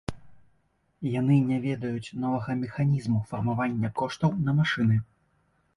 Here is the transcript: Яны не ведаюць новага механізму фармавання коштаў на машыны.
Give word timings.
Яны 1.19 1.35
не 1.49 1.59
ведаюць 1.67 2.17
новага 2.23 2.51
механізму 2.65 3.23
фармавання 3.29 3.87
коштаў 4.03 4.29
на 4.49 4.59
машыны. 4.65 5.01